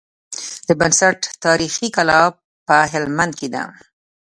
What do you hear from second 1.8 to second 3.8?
کلا په هلمند کي ده